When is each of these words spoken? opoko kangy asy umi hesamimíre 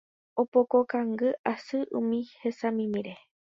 opoko 0.41 0.75
kangy 0.91 1.27
asy 1.51 1.79
umi 1.99 2.19
hesamimíre 2.41 3.13